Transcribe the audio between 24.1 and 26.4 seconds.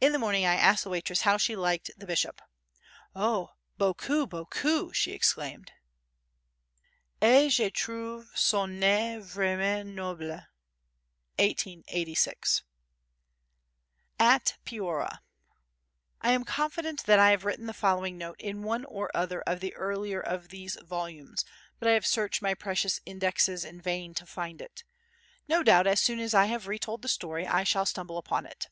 to find it. No doubt as soon as